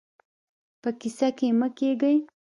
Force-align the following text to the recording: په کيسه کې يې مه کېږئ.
په 0.81 0.89
کيسه 0.99 1.27
کې 1.37 1.45
يې 1.49 1.57
مه 1.59 1.67
کېږئ. 1.77 2.15